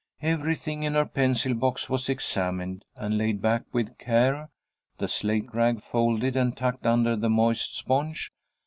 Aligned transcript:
Everything 0.23 0.81
in 0.81 0.95
her 0.95 1.05
pencil 1.05 1.53
box 1.53 1.87
was 1.87 2.09
examined, 2.09 2.85
and 2.95 3.19
laid 3.19 3.39
back 3.39 3.65
with 3.71 3.99
care, 3.99 4.49
the 4.97 5.07
slate 5.07 5.53
rag 5.53 5.83
folded 5.83 6.35
and 6.35 6.57
tucked 6.57 6.87
under 6.87 7.15
the 7.15 7.29
moist 7.29 7.77
sponge. 7.77 8.31